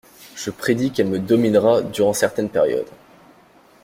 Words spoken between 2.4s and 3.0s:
périodes.